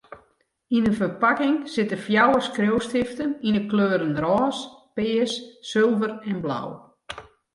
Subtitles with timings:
[0.75, 4.57] Yn in ferpakking sitte fjouwer skriuwstiften yn 'e kleuren rôs,
[4.95, 5.33] pears,
[5.69, 6.69] sulver en blau.